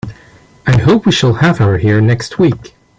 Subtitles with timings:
[0.65, 2.73] I hope we shall have her here next week.